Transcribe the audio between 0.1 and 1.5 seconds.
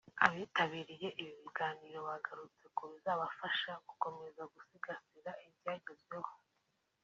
Abitabiriye ibi